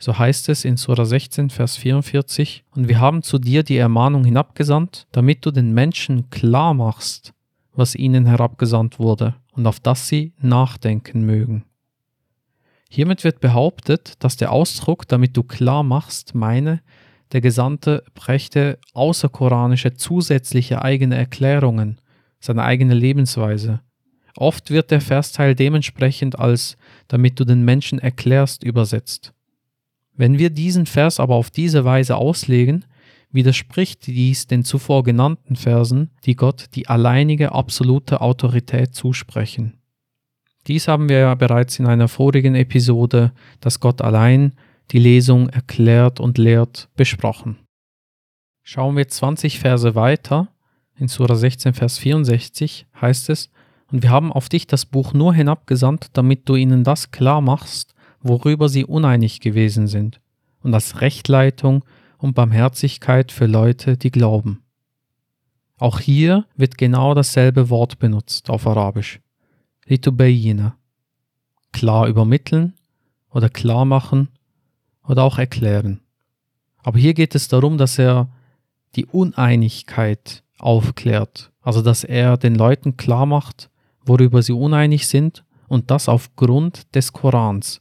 So 0.00 0.16
heißt 0.16 0.48
es 0.48 0.64
in 0.64 0.76
Surah 0.76 1.04
16, 1.04 1.50
Vers 1.50 1.76
44, 1.76 2.64
und 2.70 2.88
wir 2.88 3.00
haben 3.00 3.22
zu 3.22 3.38
dir 3.38 3.64
die 3.64 3.76
Ermahnung 3.76 4.24
hinabgesandt, 4.24 5.08
damit 5.10 5.44
du 5.44 5.50
den 5.50 5.74
Menschen 5.74 6.30
klar 6.30 6.72
machst, 6.72 7.34
was 7.72 7.96
ihnen 7.96 8.24
herabgesandt 8.26 9.00
wurde, 9.00 9.34
und 9.52 9.66
auf 9.66 9.80
das 9.80 10.06
sie 10.06 10.34
nachdenken 10.40 11.22
mögen. 11.22 11.64
Hiermit 12.88 13.24
wird 13.24 13.40
behauptet, 13.40 14.14
dass 14.20 14.36
der 14.36 14.52
Ausdruck, 14.52 15.08
damit 15.08 15.36
du 15.36 15.42
klar 15.42 15.82
machst, 15.82 16.34
meine, 16.34 16.80
der 17.32 17.40
Gesandte 17.40 18.04
brächte 18.14 18.78
außerkoranische 18.94 19.94
zusätzliche 19.94 20.80
eigene 20.80 21.16
Erklärungen, 21.16 22.00
seine 22.40 22.62
eigene 22.62 22.94
Lebensweise. 22.94 23.80
Oft 24.36 24.70
wird 24.70 24.92
der 24.92 25.00
Versteil 25.00 25.56
dementsprechend 25.56 26.38
als 26.38 26.76
damit 27.08 27.40
du 27.40 27.44
den 27.44 27.64
Menschen 27.64 27.98
erklärst 27.98 28.62
übersetzt. 28.62 29.34
Wenn 30.18 30.36
wir 30.36 30.50
diesen 30.50 30.84
Vers 30.84 31.20
aber 31.20 31.36
auf 31.36 31.48
diese 31.48 31.84
Weise 31.84 32.16
auslegen, 32.16 32.84
widerspricht 33.30 34.08
dies 34.08 34.48
den 34.48 34.64
zuvor 34.64 35.04
genannten 35.04 35.54
Versen, 35.54 36.10
die 36.24 36.34
Gott 36.34 36.66
die 36.74 36.88
alleinige 36.88 37.52
absolute 37.52 38.20
Autorität 38.20 38.94
zusprechen. 38.94 39.78
Dies 40.66 40.88
haben 40.88 41.08
wir 41.08 41.18
ja 41.18 41.34
bereits 41.36 41.78
in 41.78 41.86
einer 41.86 42.08
vorigen 42.08 42.56
Episode, 42.56 43.32
dass 43.60 43.78
Gott 43.78 44.02
allein 44.02 44.54
die 44.90 44.98
Lesung 44.98 45.50
erklärt 45.50 46.18
und 46.18 46.36
lehrt, 46.36 46.88
besprochen. 46.96 47.56
Schauen 48.64 48.96
wir 48.96 49.06
20 49.06 49.60
Verse 49.60 49.94
weiter, 49.94 50.48
in 50.96 51.06
Sura 51.06 51.36
16, 51.36 51.74
Vers 51.74 51.98
64 51.98 52.86
heißt 53.00 53.30
es, 53.30 53.50
und 53.92 54.02
wir 54.02 54.10
haben 54.10 54.32
auf 54.32 54.48
dich 54.48 54.66
das 54.66 54.84
Buch 54.84 55.14
nur 55.14 55.32
hinabgesandt, 55.32 56.08
damit 56.14 56.48
du 56.48 56.56
ihnen 56.56 56.82
das 56.82 57.12
klar 57.12 57.40
machst, 57.40 57.94
worüber 58.20 58.68
sie 58.68 58.84
uneinig 58.84 59.40
gewesen 59.40 59.86
sind, 59.86 60.20
und 60.62 60.74
als 60.74 61.00
Rechtleitung 61.00 61.84
und 62.18 62.34
Barmherzigkeit 62.34 63.30
für 63.32 63.46
Leute, 63.46 63.96
die 63.96 64.10
glauben. 64.10 64.62
Auch 65.78 66.00
hier 66.00 66.44
wird 66.56 66.76
genau 66.76 67.14
dasselbe 67.14 67.70
Wort 67.70 67.98
benutzt 67.98 68.50
auf 68.50 68.66
Arabisch. 68.66 69.20
Litubayina. 69.86 70.76
Klar 71.72 72.08
übermitteln 72.08 72.74
oder 73.30 73.48
klar 73.48 73.84
machen 73.84 74.28
oder 75.06 75.22
auch 75.22 75.38
erklären. 75.38 76.00
Aber 76.82 76.98
hier 76.98 77.14
geht 77.14 77.34
es 77.34 77.48
darum, 77.48 77.78
dass 77.78 77.98
er 77.98 78.28
die 78.96 79.06
Uneinigkeit 79.06 80.42
aufklärt, 80.58 81.52
also 81.60 81.82
dass 81.82 82.02
er 82.04 82.36
den 82.36 82.54
Leuten 82.54 82.96
klar 82.96 83.26
macht, 83.26 83.70
worüber 84.04 84.42
sie 84.42 84.52
uneinig 84.52 85.06
sind 85.06 85.44
und 85.68 85.90
das 85.90 86.08
aufgrund 86.08 86.94
des 86.94 87.12
Korans, 87.12 87.80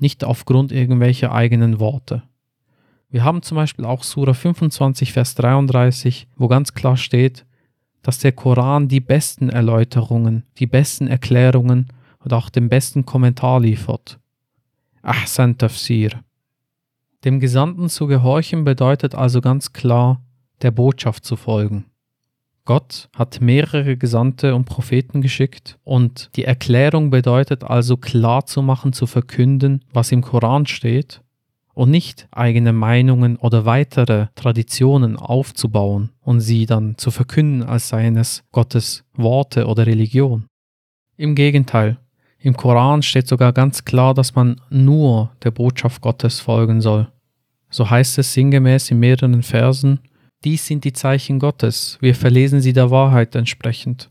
nicht 0.00 0.24
aufgrund 0.24 0.72
irgendwelcher 0.72 1.32
eigenen 1.32 1.80
Worte. 1.80 2.22
Wir 3.08 3.24
haben 3.24 3.42
zum 3.42 3.56
Beispiel 3.56 3.84
auch 3.84 4.02
Surah 4.02 4.34
25, 4.34 5.12
Vers 5.12 5.34
33, 5.36 6.28
wo 6.36 6.48
ganz 6.48 6.74
klar 6.74 6.96
steht, 6.96 7.46
dass 8.02 8.18
der 8.18 8.32
Koran 8.32 8.88
die 8.88 9.00
besten 9.00 9.48
Erläuterungen, 9.48 10.44
die 10.58 10.66
besten 10.66 11.06
Erklärungen 11.06 11.88
und 12.18 12.32
auch 12.32 12.50
den 12.50 12.68
besten 12.68 13.04
Kommentar 13.04 13.60
liefert. 13.60 14.18
Ahsan 15.02 15.56
Tafsir. 15.58 16.22
Dem 17.24 17.40
Gesandten 17.40 17.88
zu 17.88 18.06
gehorchen 18.06 18.64
bedeutet 18.64 19.14
also 19.14 19.40
ganz 19.40 19.72
klar, 19.72 20.22
der 20.62 20.70
Botschaft 20.70 21.24
zu 21.24 21.36
folgen. 21.36 21.86
Gott 22.66 23.08
hat 23.16 23.40
mehrere 23.40 23.96
Gesandte 23.96 24.54
und 24.56 24.64
Propheten 24.64 25.22
geschickt 25.22 25.78
und 25.84 26.30
die 26.34 26.44
Erklärung 26.44 27.10
bedeutet 27.10 27.62
also 27.62 27.96
klar 27.96 28.44
zu 28.44 28.60
machen, 28.60 28.92
zu 28.92 29.06
verkünden, 29.06 29.84
was 29.92 30.10
im 30.10 30.20
Koran 30.20 30.66
steht 30.66 31.22
und 31.74 31.90
nicht 31.90 32.26
eigene 32.32 32.72
Meinungen 32.72 33.36
oder 33.36 33.66
weitere 33.66 34.26
Traditionen 34.34 35.16
aufzubauen 35.16 36.10
und 36.22 36.40
sie 36.40 36.66
dann 36.66 36.98
zu 36.98 37.12
verkünden, 37.12 37.62
als 37.62 37.88
seien 37.88 38.16
es 38.16 38.42
Gottes 38.50 39.04
Worte 39.14 39.66
oder 39.66 39.86
Religion. 39.86 40.46
Im 41.16 41.36
Gegenteil, 41.36 41.98
im 42.40 42.56
Koran 42.56 43.02
steht 43.02 43.28
sogar 43.28 43.52
ganz 43.52 43.84
klar, 43.84 44.12
dass 44.12 44.34
man 44.34 44.60
nur 44.70 45.30
der 45.44 45.52
Botschaft 45.52 46.02
Gottes 46.02 46.40
folgen 46.40 46.80
soll. 46.80 47.06
So 47.70 47.88
heißt 47.88 48.18
es 48.18 48.32
sinngemäß 48.32 48.90
in 48.90 48.98
mehreren 48.98 49.44
Versen, 49.44 50.00
dies 50.46 50.64
sind 50.64 50.84
die 50.84 50.92
Zeichen 50.92 51.40
Gottes, 51.40 51.98
wir 52.00 52.14
verlesen 52.14 52.60
sie 52.60 52.72
der 52.72 52.92
Wahrheit 52.92 53.34
entsprechend. 53.34 54.10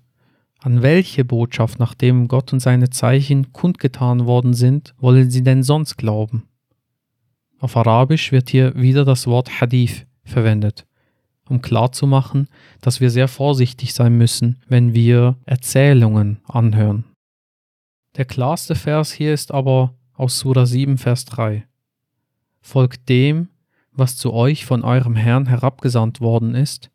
An 0.59 0.81
welche 0.81 1.23
Botschaft, 1.23 1.79
nachdem 1.79 2.27
Gott 2.27 2.51
und 2.51 2.59
seine 2.59 2.89
Zeichen 2.89 3.53
kundgetan 3.53 4.25
worden 4.25 4.53
sind, 4.53 4.93
wollen 4.99 5.31
sie 5.31 5.43
denn 5.43 5.63
sonst 5.63 5.95
glauben? 5.95 6.43
Auf 7.59 7.77
Arabisch 7.77 8.33
wird 8.33 8.49
hier 8.49 8.75
wieder 8.75 9.05
das 9.05 9.27
Wort 9.27 9.61
Hadith 9.61 10.05
verwendet, 10.25 10.85
um 11.47 11.61
klarzumachen, 11.61 12.49
dass 12.81 12.99
wir 12.99 13.09
sehr 13.09 13.29
vorsichtig 13.29 13.93
sein 13.93 14.17
müssen, 14.17 14.59
wenn 14.67 14.93
wir 14.93 15.37
Erzählungen 15.45 16.41
anhören. 16.47 17.05
Der 18.17 18.25
klarste 18.25 18.75
Vers 18.75 19.13
hier 19.13 19.33
ist 19.33 19.53
aber 19.53 19.93
aus 20.13 20.39
Surah 20.39 20.65
7, 20.65 20.97
Vers 20.97 21.23
3 21.25 21.65
folgt 22.65 23.07
dem, 23.09 23.49
was 23.95 24.17
zu 24.17 24.33
euch 24.33 24.65
von 24.65 24.83
eurem 24.83 25.15
Herrn 25.15 25.45
herabgesandt 25.45 26.21
worden 26.21 26.55
ist, 26.55 26.91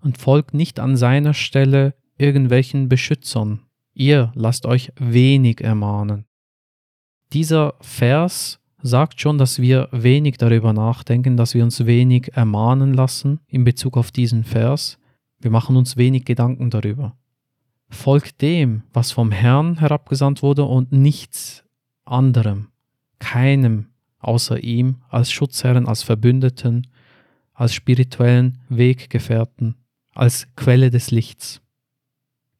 und 0.00 0.18
folgt 0.18 0.52
nicht 0.54 0.80
an 0.80 0.96
seiner 0.96 1.32
Stelle 1.34 1.94
irgendwelchen 2.18 2.88
Beschützern. 2.88 3.60
Ihr 3.94 4.32
lasst 4.34 4.66
euch 4.66 4.92
wenig 4.98 5.62
ermahnen. 5.62 6.26
Dieser 7.32 7.74
Vers 7.80 8.60
sagt 8.82 9.20
schon, 9.20 9.38
dass 9.38 9.60
wir 9.60 9.88
wenig 9.92 10.36
darüber 10.36 10.72
nachdenken, 10.72 11.36
dass 11.36 11.54
wir 11.54 11.64
uns 11.64 11.86
wenig 11.86 12.32
ermahnen 12.34 12.92
lassen 12.92 13.40
in 13.46 13.64
Bezug 13.64 13.96
auf 13.96 14.12
diesen 14.12 14.44
Vers. 14.44 14.98
Wir 15.40 15.50
machen 15.50 15.76
uns 15.76 15.96
wenig 15.96 16.24
Gedanken 16.26 16.70
darüber. 16.70 17.16
Folgt 17.88 18.42
dem, 18.42 18.82
was 18.92 19.10
vom 19.10 19.30
Herrn 19.30 19.78
herabgesandt 19.78 20.42
wurde 20.42 20.64
und 20.64 20.92
nichts 20.92 21.64
anderem, 22.04 22.68
keinem 23.18 23.86
außer 24.24 24.62
ihm 24.62 24.96
als 25.08 25.30
Schutzherren, 25.30 25.86
als 25.86 26.02
Verbündeten, 26.02 26.86
als 27.52 27.74
spirituellen 27.74 28.58
Weggefährten, 28.68 29.76
als 30.14 30.48
Quelle 30.56 30.90
des 30.90 31.10
Lichts. 31.10 31.60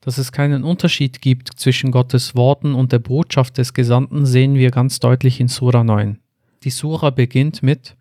Dass 0.00 0.18
es 0.18 0.32
keinen 0.32 0.64
Unterschied 0.64 1.22
gibt 1.22 1.48
zwischen 1.58 1.90
Gottes 1.90 2.36
Worten 2.36 2.74
und 2.74 2.92
der 2.92 2.98
Botschaft 2.98 3.58
des 3.58 3.72
Gesandten, 3.72 4.26
sehen 4.26 4.54
wir 4.54 4.70
ganz 4.70 5.00
deutlich 5.00 5.40
in 5.40 5.48
Sura 5.48 5.82
9. 5.82 6.18
Die 6.62 6.70
Sura 6.70 7.10
beginnt 7.10 7.62
mit 7.62 7.96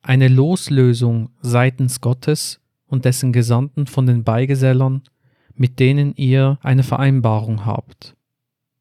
eine 0.00 0.28
Loslösung 0.28 1.30
seitens 1.40 2.00
Gottes 2.00 2.60
und 2.86 3.04
dessen 3.04 3.32
Gesandten 3.32 3.86
von 3.86 4.06
den 4.06 4.24
Beigesellern, 4.24 5.02
mit 5.54 5.80
denen 5.80 6.14
ihr 6.14 6.58
eine 6.62 6.82
Vereinbarung 6.84 7.66
habt. 7.66 8.14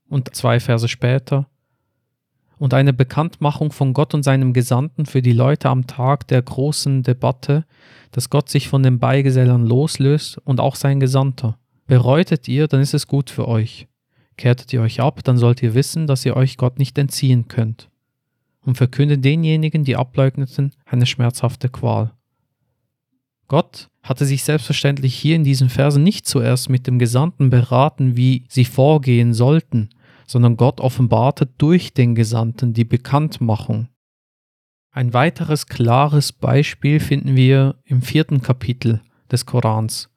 Und 0.07 0.33
zwei 0.35 0.59
Verse 0.59 0.87
später 0.87 1.47
und 2.59 2.73
eine 2.73 2.93
Bekanntmachung 2.93 3.71
von 3.71 3.93
Gott 3.93 4.13
und 4.13 4.23
seinem 4.23 4.53
Gesandten 4.53 5.05
für 5.05 5.21
die 5.21 5.33
Leute 5.33 5.69
am 5.69 5.87
Tag 5.87 6.27
der 6.27 6.41
großen 6.41 7.03
Debatte, 7.03 7.65
dass 8.11 8.29
Gott 8.29 8.49
sich 8.49 8.67
von 8.67 8.83
den 8.83 8.99
Beigesellern 8.99 9.65
loslöst 9.65 10.39
und 10.39 10.59
auch 10.59 10.75
sein 10.75 10.99
Gesandter. 10.99 11.57
Bereutet 11.85 12.47
ihr, 12.47 12.67
dann 12.67 12.81
ist 12.81 12.93
es 12.93 13.07
gut 13.07 13.29
für 13.29 13.47
euch. 13.47 13.87
Kehrtet 14.37 14.71
ihr 14.73 14.81
euch 14.81 15.01
ab, 15.01 15.23
dann 15.23 15.37
sollt 15.37 15.63
ihr 15.63 15.73
wissen, 15.73 16.07
dass 16.07 16.25
ihr 16.25 16.35
euch 16.35 16.57
Gott 16.57 16.79
nicht 16.79 16.97
entziehen 16.97 17.47
könnt. 17.47 17.89
Und 18.61 18.75
verkündet 18.75 19.23
denjenigen, 19.23 19.83
die 19.83 19.95
ableugneten, 19.95 20.73
eine 20.85 21.05
schmerzhafte 21.05 21.69
Qual. 21.69 22.11
Gott 23.47 23.89
hatte 24.03 24.25
sich 24.25 24.43
selbstverständlich 24.43 25.15
hier 25.15 25.35
in 25.35 25.43
diesen 25.43 25.69
Versen 25.69 26.03
nicht 26.03 26.27
zuerst 26.27 26.69
mit 26.69 26.85
dem 26.85 26.99
Gesandten 26.99 27.49
beraten, 27.49 28.17
wie 28.17 28.43
sie 28.49 28.65
vorgehen 28.65 29.33
sollten, 29.33 29.89
sondern 30.27 30.57
Gott 30.57 30.79
offenbarte 30.79 31.47
durch 31.57 31.93
den 31.93 32.13
Gesandten 32.13 32.73
die 32.73 32.85
Bekanntmachung. 32.85 33.87
Ein 34.91 35.13
weiteres 35.13 35.65
klares 35.67 36.31
Beispiel 36.31 36.99
finden 36.99 37.35
wir 37.35 37.75
im 37.85 38.01
vierten 38.01 38.41
Kapitel 38.41 39.01
des 39.31 39.45
Korans. 39.45 40.09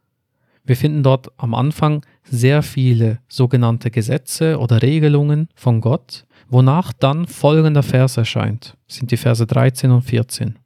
Wir 0.64 0.76
finden 0.76 1.02
dort 1.02 1.28
am 1.38 1.54
Anfang 1.54 2.04
sehr 2.24 2.62
viele 2.62 3.20
sogenannte 3.28 3.90
Gesetze 3.90 4.58
oder 4.58 4.82
Regelungen 4.82 5.48
von 5.54 5.80
Gott, 5.80 6.26
wonach 6.48 6.92
dann 6.92 7.26
folgender 7.26 7.82
Vers 7.82 8.16
erscheint, 8.16 8.76
sind 8.86 9.10
die 9.10 9.16
Verse 9.16 9.46
13 9.46 9.90
und 9.90 10.02
14. 10.02 10.58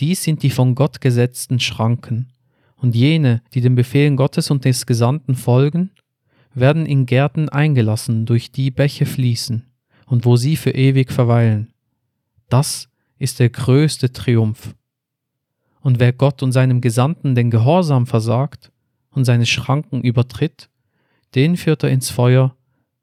Dies 0.00 0.22
sind 0.22 0.42
die 0.42 0.50
von 0.50 0.74
Gott 0.74 1.00
gesetzten 1.00 1.60
Schranken, 1.60 2.32
und 2.76 2.94
jene, 2.94 3.42
die 3.54 3.60
den 3.60 3.74
Befehlen 3.74 4.16
Gottes 4.16 4.50
und 4.50 4.64
des 4.64 4.86
Gesandten 4.86 5.34
folgen, 5.34 5.90
werden 6.54 6.86
in 6.86 7.06
Gärten 7.06 7.48
eingelassen, 7.48 8.26
durch 8.26 8.52
die 8.52 8.70
Bäche 8.70 9.06
fließen, 9.06 9.66
und 10.06 10.24
wo 10.24 10.36
sie 10.36 10.56
für 10.56 10.70
ewig 10.70 11.12
verweilen. 11.12 11.72
Das 12.48 12.88
ist 13.18 13.40
der 13.40 13.50
größte 13.50 14.12
Triumph. 14.12 14.74
Und 15.80 16.00
wer 16.00 16.12
Gott 16.12 16.42
und 16.42 16.52
seinem 16.52 16.80
Gesandten 16.80 17.34
den 17.34 17.50
Gehorsam 17.50 18.06
versagt, 18.06 18.72
und 19.10 19.24
seine 19.24 19.46
Schranken 19.46 20.02
übertritt, 20.02 20.68
den 21.34 21.56
führt 21.56 21.82
er 21.82 21.90
ins 21.90 22.10
Feuer, 22.10 22.56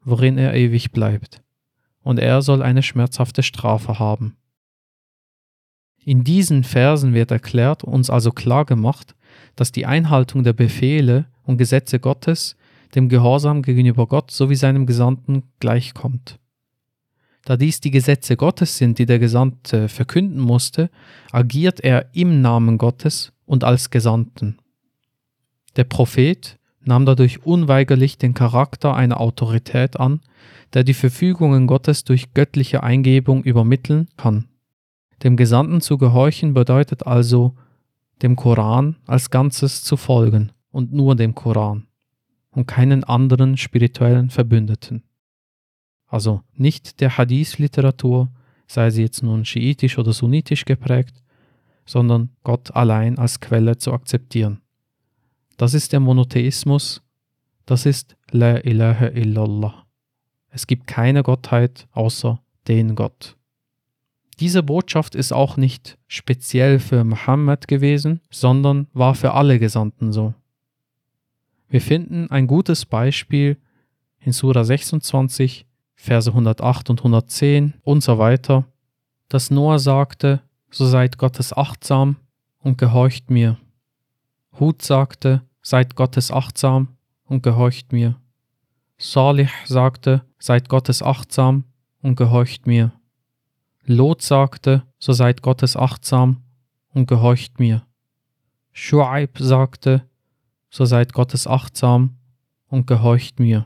worin 0.04 0.38
er 0.38 0.54
ewig 0.54 0.91
bleibt, 0.91 1.41
und 2.02 2.20
er 2.20 2.41
soll 2.41 2.62
eine 2.62 2.84
schmerzhafte 2.84 3.43
Strafe 3.43 4.00
haben. 4.00 4.38
In 6.04 6.24
diesen 6.24 6.63
Versen 6.63 7.13
wird 7.13 7.32
erklärt, 7.32 7.84
uns 7.84 8.10
also 8.10 8.32
klar 8.32 8.65
gemacht, 8.65 9.15
dass 9.56 9.72
die 9.72 9.86
Einhaltung 9.86 10.43
der 10.43 10.54
Befehle 10.54 11.26
und 11.43 11.58
Gesetze 11.58 12.00
Gottes 12.00 12.56
dem 12.93 13.10
Gehorsam 13.10 13.62
gegenüber 13.62 14.08
Gott 14.08 14.32
sowie 14.32 14.56
seinem 14.56 14.86
Gesandten 14.86 15.43
gleichkommt. 15.60 16.39
Da 17.45 17.58
dies 17.58 17.80
die 17.80 17.91
Gesetze 17.91 18.38
Gottes 18.38 18.78
sind, 18.78 18.98
die 18.98 19.06
der 19.06 19.19
Gesandte 19.19 19.88
verkünden 19.88 20.39
musste, 20.39 20.89
agiert 21.32 21.80
er 21.80 22.10
im 22.13 22.41
Namen 22.41 22.78
Gottes 22.78 23.34
und 23.45 23.63
als 23.63 23.91
Gesandten. 23.91 24.58
Der 25.76 25.84
Prophet 25.84 26.58
nahm 26.84 27.06
dadurch 27.06 27.45
unweigerlich 27.45 28.17
den 28.17 28.34
Charakter 28.34 28.95
einer 28.95 29.19
Autorität 29.19 30.00
an, 30.00 30.21
der 30.74 30.84
die 30.84 30.93
Verfügungen 30.93 31.67
Gottes 31.67 32.04
durch 32.04 32.34
göttliche 32.34 32.84
Eingebung 32.84 33.43
übermitteln 33.43 34.08
kann. 34.17 34.45
Dem 35.24 35.38
Gesandten 35.38 35.82
zu 35.82 35.98
gehorchen 35.98 36.54
bedeutet 36.54 37.06
also, 37.06 37.56
dem 38.21 38.36
Koran 38.36 38.95
als 39.06 39.30
Ganzes 39.30 39.84
zu 39.84 39.98
folgen 39.98 40.52
und 40.71 40.93
nur 40.93 41.15
dem 41.15 41.36
Koran 41.36 41.86
und 42.56 42.68
keinen 42.68 43.04
anderen 43.04 43.58
spirituellen 43.58 44.30
Verbündeten. 44.30 45.04
Also 46.08 46.41
nicht 46.54 47.02
der 47.02 47.18
Hadith-Literatur, 47.18 48.32
sei 48.68 48.89
sie 48.89 49.04
jetzt 49.04 49.22
nun 49.22 49.46
schiitisch 49.46 49.98
oder 49.98 50.13
sunnitisch 50.13 50.65
geprägt, 50.65 51.22
sondern 51.86 52.30
Gott 52.44 52.76
allein 52.76 53.20
als 53.20 53.39
Quelle 53.39 53.78
zu 53.78 53.91
akzeptieren. 53.94 54.62
Das 55.58 55.74
ist 55.74 55.94
der 55.94 56.00
Monotheismus, 56.00 57.02
das 57.65 57.86
ist 57.86 58.15
La 58.32 58.58
ilaha 58.58 59.08
illallah. 59.08 59.86
Es 60.50 60.68
gibt 60.68 60.88
keine 60.88 61.24
Gottheit 61.24 61.88
außer 61.91 62.39
den 62.68 62.96
Gott. 62.96 63.36
Diese 64.39 64.63
Botschaft 64.63 65.15
ist 65.15 65.32
auch 65.32 65.56
nicht 65.58 65.98
speziell 66.08 66.80
für 66.80 67.04
Mohammed 67.04 67.68
gewesen, 67.68 68.22
sondern 68.30 68.88
war 68.94 69.15
für 69.15 69.34
alle 69.34 69.60
Gesandten 69.60 70.12
so. 70.12 70.34
Wir 71.67 71.82
finden 71.82 72.30
ein 72.30 72.47
gutes 72.47 72.86
Beispiel 72.86 73.58
in 74.19 74.32
Sura 74.32 74.63
26, 74.63 75.65
Verse 75.95 76.30
108 76.30 76.89
und 76.89 76.99
110 76.99 77.75
und 77.82 78.01
so 78.01 78.17
weiter, 78.17 78.65
dass 79.30 79.49
Noah 79.49 79.80
sagte, 79.80 80.41
so 80.69 80.86
seid 80.86 81.17
Gottes 81.17 81.54
achtsam 81.54 82.17
und 82.60 82.78
gehorcht 82.78 83.30
mir. 83.30 83.58
Hud 84.60 84.82
sagte, 84.82 85.41
seid 85.62 85.95
Gottes 85.95 86.32
achtsam 86.32 86.97
und 87.25 87.43
gehorcht 87.43 87.91
mir. 87.91 88.19
Salih 88.97 89.49
sagte, 89.65 90.23
seid 90.38 90.69
Gottes 90.69 91.01
achtsam 91.01 91.65
und 92.01 92.15
gehorcht 92.15 92.67
mir. 92.67 92.93
Lot 93.86 94.21
sagte, 94.21 94.84
so 94.99 95.13
seid 95.13 95.41
Gottes 95.41 95.75
achtsam 95.75 96.43
und 96.93 97.08
gehorcht 97.08 97.60
mir. 97.60 97.86
Schuaib 98.71 99.38
sagte, 99.39 100.08
so 100.76 100.84
seid 100.84 101.14
Gottes 101.14 101.48
achtsam 101.48 102.18
und 102.68 102.86
gehorcht 102.86 103.40
mir. 103.40 103.66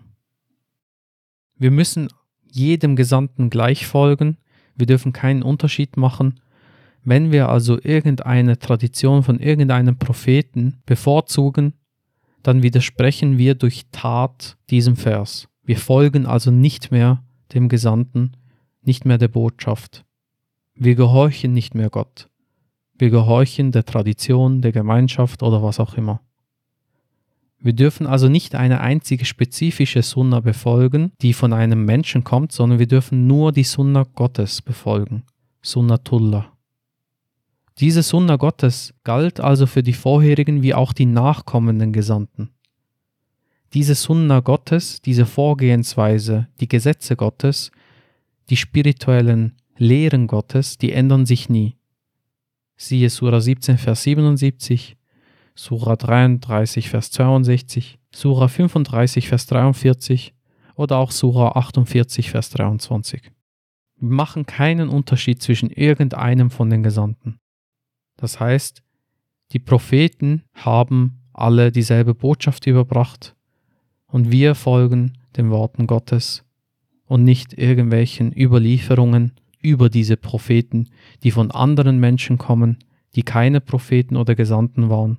Wir 1.57 1.71
müssen 1.71 2.07
jedem 2.51 2.95
Gesandten 2.95 3.49
gleich 3.49 3.87
folgen, 3.87 4.37
wir 4.75 4.85
dürfen 4.85 5.11
keinen 5.11 5.41
Unterschied 5.41 5.97
machen, 5.97 6.39
wenn 7.03 7.31
wir 7.31 7.49
also 7.49 7.79
irgendeine 7.81 8.59
Tradition 8.59 9.23
von 9.23 9.39
irgendeinem 9.39 9.97
Propheten 9.97 10.83
bevorzugen, 10.85 11.73
dann 12.43 12.61
widersprechen 12.61 13.39
wir 13.39 13.55
durch 13.55 13.87
Tat 13.91 14.55
diesem 14.69 14.95
Vers. 14.95 15.47
Wir 15.63 15.77
folgen 15.77 16.27
also 16.27 16.51
nicht 16.51 16.91
mehr 16.91 17.23
dem 17.55 17.69
Gesandten, 17.69 18.33
nicht 18.83 19.05
mehr 19.05 19.17
der 19.17 19.29
Botschaft. 19.29 20.05
Wir 20.75 20.93
gehorchen 20.93 21.53
nicht 21.53 21.73
mehr 21.73 21.89
Gott. 21.89 22.29
Wir 22.99 23.09
gehorchen 23.09 23.71
der 23.71 23.85
Tradition, 23.85 24.61
der 24.61 24.73
Gemeinschaft 24.73 25.41
oder 25.41 25.63
was 25.63 25.79
auch 25.79 25.95
immer. 25.95 26.21
Wir 27.61 27.73
dürfen 27.73 28.07
also 28.07 28.29
nicht 28.29 28.55
eine 28.55 28.79
einzige 28.79 29.25
spezifische 29.25 30.01
Sunna 30.01 30.39
befolgen, 30.39 31.11
die 31.21 31.33
von 31.33 31.51
einem 31.51 31.83
Menschen 31.83 32.23
kommt, 32.23 32.53
sondern 32.53 32.79
wir 32.79 32.87
dürfen 32.87 33.27
nur 33.27 33.51
die 33.51 33.63
Sunna 33.63 34.05
Gottes 34.15 34.61
befolgen. 34.61 35.23
Sunnatullah. 35.61 36.53
Diese 37.79 38.01
Sunna 38.03 38.37
Gottes 38.37 38.93
galt 39.03 39.39
also 39.39 39.65
für 39.65 39.83
die 39.83 39.93
vorherigen 39.93 40.61
wie 40.61 40.73
auch 40.73 40.93
die 40.93 41.05
nachkommenden 41.05 41.91
Gesandten. 41.91 42.49
Diese 43.73 43.95
Sunna 43.95 44.39
Gottes, 44.39 45.01
diese 45.01 45.25
Vorgehensweise, 45.25 46.47
die 46.59 46.67
Gesetze 46.67 47.15
Gottes, 47.15 47.71
die 48.49 48.57
spirituellen 48.57 49.55
Lehren 49.77 50.27
Gottes, 50.27 50.77
die 50.77 50.91
ändern 50.91 51.25
sich 51.25 51.49
nie. 51.49 51.75
Siehe 52.75 53.09
Surah 53.09 53.41
17, 53.41 53.77
Vers 53.77 54.03
77, 54.03 54.97
Surah 55.61 55.97
33, 55.97 56.87
Vers 56.87 57.11
62, 57.11 57.99
Surah 58.15 58.47
35, 58.47 59.27
Vers 59.27 59.45
43 59.47 60.33
oder 60.75 60.99
auch 60.99 61.11
Surah 61.11 61.57
48, 61.57 62.31
Vers 62.31 62.51
23. 62.51 63.23
Wir 63.97 64.09
machen 64.09 64.45
keinen 64.45 64.87
Unterschied 64.87 65.41
zwischen 65.41 65.69
irgendeinem 65.69 66.49
von 66.49 66.69
den 66.69 66.81
Gesandten. 66.81 67.39
Das 68.15 68.39
heißt, 68.39 68.83
die 69.51 69.59
Propheten 69.59 70.43
haben 70.53 71.23
alle 71.33 71.73
dieselbe 71.73 72.15
Botschaft 72.15 72.65
überbracht 72.65 73.35
und 74.07 74.31
wir 74.31 74.55
folgen 74.55 75.17
den 75.35 75.49
Worten 75.49 75.87
Gottes 75.87 76.45
und 77.05 77.25
nicht 77.25 77.51
irgendwelchen 77.51 78.31
Überlieferungen 78.31 79.33
über 79.61 79.89
diese 79.89 80.15
Propheten, 80.15 80.87
die 81.23 81.31
von 81.31 81.51
anderen 81.51 81.99
Menschen 81.99 82.37
kommen, 82.37 82.77
die 83.17 83.23
keine 83.23 83.59
Propheten 83.59 84.15
oder 84.15 84.35
Gesandten 84.35 84.89
waren, 84.89 85.17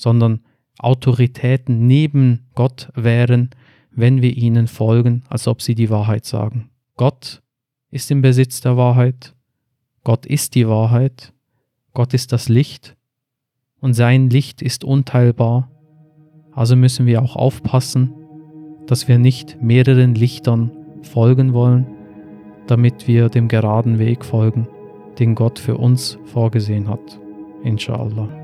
sondern 0.00 0.40
Autoritäten 0.78 1.86
neben 1.86 2.46
Gott 2.54 2.90
wären, 2.94 3.50
wenn 3.90 4.22
wir 4.22 4.34
ihnen 4.34 4.66
folgen, 4.66 5.24
als 5.28 5.46
ob 5.46 5.60
sie 5.60 5.74
die 5.74 5.90
Wahrheit 5.90 6.24
sagen. 6.24 6.70
Gott 6.96 7.42
ist 7.90 8.10
im 8.10 8.22
Besitz 8.22 8.60
der 8.60 8.76
Wahrheit, 8.76 9.34
Gott 10.02 10.24
ist 10.24 10.54
die 10.54 10.66
Wahrheit, 10.66 11.34
Gott 11.92 12.14
ist 12.14 12.32
das 12.32 12.48
Licht 12.48 12.96
und 13.80 13.92
sein 13.92 14.30
Licht 14.30 14.62
ist 14.62 14.84
unteilbar, 14.84 15.70
also 16.52 16.76
müssen 16.76 17.04
wir 17.04 17.22
auch 17.22 17.36
aufpassen, 17.36 18.14
dass 18.86 19.06
wir 19.06 19.18
nicht 19.18 19.60
mehreren 19.62 20.14
Lichtern 20.14 20.70
folgen 21.02 21.52
wollen, 21.52 21.86
damit 22.66 23.06
wir 23.06 23.28
dem 23.28 23.48
geraden 23.48 23.98
Weg 23.98 24.24
folgen, 24.24 24.66
den 25.18 25.34
Gott 25.34 25.58
für 25.58 25.76
uns 25.76 26.18
vorgesehen 26.24 26.88
hat. 26.88 27.20
Inshallah. 27.62 28.39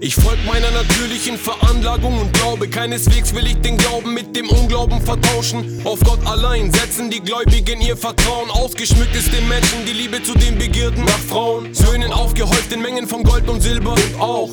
Ich 0.00 0.14
folg 0.14 0.38
meiner 0.44 0.70
natürlichen 0.70 1.38
Veranlagung 1.38 2.18
und 2.18 2.32
glaube, 2.32 2.68
keineswegs 2.68 3.34
will 3.34 3.46
ich 3.46 3.56
den 3.60 3.76
Glauben 3.76 4.12
mit 4.14 4.36
dem 4.36 4.48
Unglauben 4.48 5.00
vertauschen. 5.00 5.80
Auf 5.84 6.00
Gott 6.00 6.24
allein 6.26 6.72
setzen 6.72 7.10
die 7.10 7.20
Gläubigen 7.20 7.80
ihr 7.80 7.96
Vertrauen. 7.96 8.50
Ausgeschmückt 8.50 9.14
ist 9.14 9.32
den 9.32 9.48
Menschen 9.48 9.84
die 9.86 9.92
Liebe 9.92 10.22
zu 10.22 10.34
den 10.34 10.58
Begierden 10.58 11.04
nach 11.04 11.18
Frauen. 11.18 11.72
Söhnen 11.72 12.12
aufgehäuft 12.12 12.72
in 12.72 12.82
Mengen 12.82 13.06
von 13.06 13.22
Gold 13.22 13.48
und 13.48 13.60
Silber 13.60 13.92
und 13.92 14.20
auch 14.20 14.50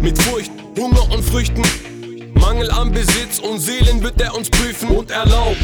mit 0.00 0.20
Furcht, 0.22 0.50
Hunger 0.76 1.10
und 1.12 1.22
Früchten. 1.22 1.62
Mangel 2.34 2.70
an 2.70 2.90
Besitz 2.90 3.38
und 3.38 3.60
Seelen 3.60 4.02
wird 4.02 4.20
er 4.20 4.34
uns 4.34 4.50
prüfen 4.50 4.88
und 4.88 5.10
erlaubt. 5.10 5.56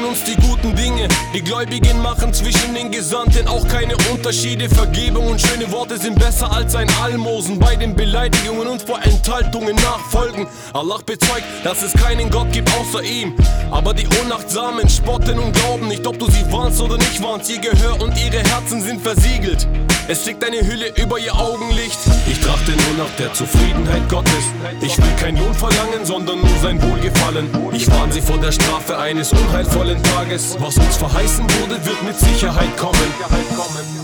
Sind 0.00 0.08
uns 0.08 0.24
die 0.24 0.36
guten 0.36 0.74
Dinge, 0.74 1.08
die 1.34 1.42
Gläubigen 1.42 2.00
machen 2.00 2.32
zwischen 2.32 2.74
den 2.74 2.90
Gesandten 2.90 3.46
auch 3.46 3.68
keine 3.68 3.94
Unterschiede. 4.10 4.66
Vergebung 4.66 5.26
und 5.26 5.38
schöne 5.38 5.70
Worte 5.70 5.98
sind 5.98 6.18
besser 6.18 6.50
als 6.50 6.74
ein 6.74 6.88
Almosen. 7.02 7.58
Bei 7.58 7.76
den 7.76 7.94
Beleidigungen 7.94 8.66
und 8.66 8.80
Vorenthaltungen 8.80 9.76
nachfolgen. 9.76 10.46
Allah 10.72 11.00
bezeugt, 11.04 11.44
dass 11.64 11.82
es 11.82 11.92
keinen 11.92 12.30
Gott 12.30 12.50
gibt 12.50 12.70
außer 12.74 13.02
ihm. 13.02 13.34
Aber 13.70 13.92
die 13.92 14.06
Unachtsamen 14.24 14.88
spotten 14.88 15.38
und 15.38 15.52
glauben 15.52 15.88
nicht, 15.88 16.06
ob 16.06 16.18
du 16.18 16.30
sie 16.30 16.50
warnst 16.50 16.80
oder 16.80 16.96
nicht 16.96 17.22
warnst. 17.22 17.50
Ihr 17.50 17.58
Gehör 17.58 18.00
und 18.00 18.18
ihre 18.18 18.38
Herzen 18.38 18.80
sind 18.80 19.02
versiegelt. 19.02 19.68
Es 20.10 20.24
schickt 20.24 20.42
eine 20.42 20.60
Hülle 20.66 20.92
über 20.96 21.20
ihr 21.20 21.32
Augenlicht. 21.32 22.00
Ich 22.26 22.40
trachte 22.40 22.72
nur 22.72 23.06
nach 23.06 23.14
der 23.16 23.32
Zufriedenheit 23.32 24.08
Gottes. 24.08 24.42
Ich 24.80 24.98
will 24.98 25.16
kein 25.20 25.36
Lohn 25.36 25.54
verlangen, 25.54 26.04
sondern 26.04 26.40
nur 26.40 26.58
sein 26.60 26.82
Wohlgefallen. 26.82 27.48
Ich 27.72 27.88
warne 27.88 28.12
sie 28.12 28.20
vor 28.20 28.38
der 28.38 28.50
Strafe 28.50 28.98
eines 28.98 29.32
unheilvollen 29.32 30.02
Tages. 30.02 30.56
Was 30.58 30.78
uns 30.78 30.96
verheißen 30.96 31.44
wurde, 31.44 31.86
wird 31.86 32.02
mit 32.02 32.18
Sicherheit 32.18 32.76
kommen. 32.76 33.99